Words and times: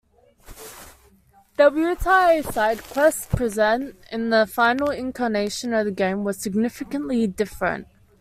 The 1.57 1.69
Wutai 1.69 2.41
sidequest 2.41 3.29
present 3.29 3.97
in 4.11 4.31
the 4.31 4.47
final 4.47 4.89
incarnation 4.89 5.75
of 5.75 5.85
the 5.85 5.91
game 5.91 6.23
was 6.23 6.39
significantly 6.41 7.27
different. 7.27 7.85